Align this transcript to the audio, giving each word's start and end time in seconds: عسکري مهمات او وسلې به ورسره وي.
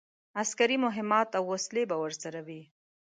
عسکري 0.41 0.77
مهمات 0.85 1.29
او 1.37 1.43
وسلې 1.53 1.83
به 1.89 1.95
ورسره 2.03 2.39
وي. 2.47 2.61